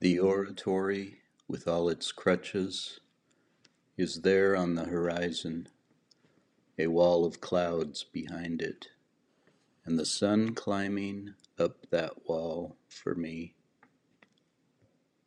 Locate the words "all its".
1.66-2.12